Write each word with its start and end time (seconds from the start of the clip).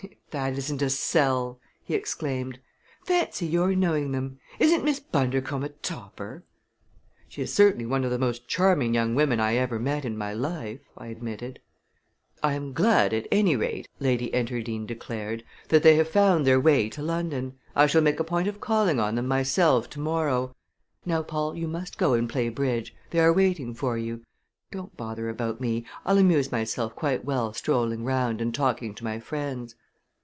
"If 0.03 0.31
that 0.33 0.57
isn't 0.57 0.81
a 0.81 0.89
sell!" 0.89 1.59
he 1.83 1.93
exclaimed. 1.93 2.57
"Fancy 3.05 3.45
your 3.45 3.75
knowing 3.75 4.11
them! 4.13 4.39
Isn't 4.59 4.83
Miss 4.85 4.99
Bundercombe 5.01 5.65
a 5.65 5.69
topper!" 5.69 6.45
"She 7.27 7.41
is 7.43 7.53
certainly 7.53 7.85
one 7.85 8.03
of 8.05 8.09
the 8.11 8.17
most 8.17 8.47
charming 8.47 8.93
young 8.95 9.13
women 9.13 9.39
I 9.41 9.57
ever 9.57 9.77
met 9.77 10.03
in 10.05 10.17
my 10.17 10.31
life," 10.33 10.79
I 10.97 11.07
admitted. 11.07 11.59
"I 12.41 12.53
am 12.53 12.71
glad, 12.73 13.13
at 13.13 13.27
any 13.29 13.55
rate," 13.57 13.87
Lady 13.99 14.31
Enterdean 14.33 14.87
declared, 14.87 15.43
"that 15.67 15.83
they 15.83 15.95
have 15.95 16.07
found 16.07 16.47
their 16.47 16.61
way 16.61 16.87
to 16.91 17.03
London. 17.03 17.57
I 17.75 17.85
shall 17.87 18.01
make 18.01 18.19
a 18.19 18.23
point 18.23 18.47
of 18.47 18.61
calling 18.61 18.99
on 19.01 19.13
them 19.15 19.27
myself 19.27 19.87
tomorrow. 19.89 20.55
Now, 21.05 21.21
Paul, 21.23 21.55
you 21.57 21.67
must 21.67 21.97
go 21.99 22.13
and 22.13 22.27
play 22.29 22.47
bridge. 22.49 22.95
They 23.11 23.19
are 23.19 23.33
waiting 23.33 23.73
for 23.75 23.97
you. 23.97 24.23
Don't 24.71 24.95
bother 24.97 25.27
about 25.29 25.59
me 25.61 25.85
I'll 26.05 26.17
amuse 26.17 26.51
myself 26.53 26.95
quite 26.95 27.25
well 27.25 27.51
strolling 27.53 28.05
round 28.05 28.39
and 28.41 28.55
talking 28.55 28.95
to 28.95 29.03
my 29.03 29.19
friends." 29.19 29.75